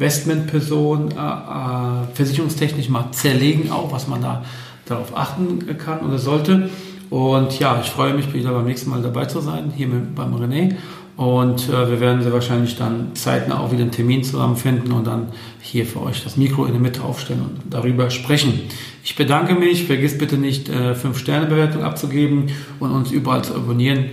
[0.00, 4.44] Investmentperson äh, äh, versicherungstechnisch mal zerlegen, auch was man da
[4.86, 6.70] darauf achten kann oder sollte.
[7.10, 10.34] Und ja, ich freue mich, wieder beim nächsten Mal dabei zu sein, hier mit, beim
[10.34, 10.76] René.
[11.20, 15.28] Und äh, wir werden sehr wahrscheinlich dann zeitnah auch wieder einen Termin zusammenfinden und dann
[15.60, 18.58] hier für euch das Mikro in der Mitte aufstellen und darüber sprechen.
[19.04, 19.84] Ich bedanke mich.
[19.84, 22.46] Vergisst bitte nicht, äh, 5-Sterne-Bewertung abzugeben
[22.78, 24.06] und uns überall zu abonnieren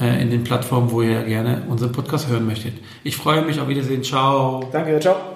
[0.00, 2.72] äh, in den Plattformen, wo ihr gerne unseren Podcast hören möchtet.
[3.04, 3.60] Ich freue mich.
[3.60, 4.02] Auf Wiedersehen.
[4.02, 4.66] Ciao.
[4.72, 5.35] Danke, ciao.